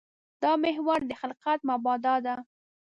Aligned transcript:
دا 0.41 0.51
محور 0.63 0.99
د 1.09 1.11
خلقت 1.21 1.59
مبدا 1.69 2.15
ده. 2.25 2.35